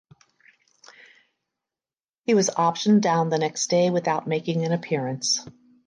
[2.23, 5.47] He was optioned down the next day without making an appearance.